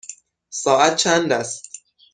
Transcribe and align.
ساعت 0.49 0.95
چند 0.95 1.31
است؟ 1.31 1.71